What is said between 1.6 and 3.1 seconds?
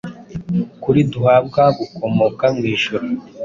gukomoka mu ijuru.